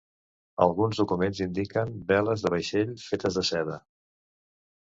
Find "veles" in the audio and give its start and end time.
2.13-2.47